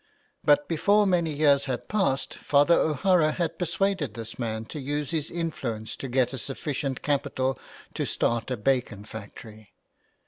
[0.43, 5.29] But before many years had passed Father O'Hara had persuaded this man to use his
[5.29, 7.55] influence to get a sufficient capital
[7.93, 9.75] to start a bacon factory.